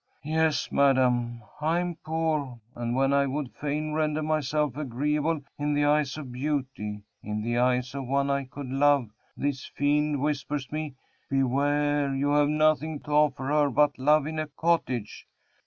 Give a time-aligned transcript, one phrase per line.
[0.23, 1.43] "Yes, madam.
[1.61, 6.31] I am poor, and when I would fain render myself agreeable in the eyes of
[6.31, 10.95] beauty in the eyes of one I could love, this fiend whispers me,
[11.29, 12.15] 'Beware!
[12.15, 15.27] you have nothing to offer her but love in a cottage.'"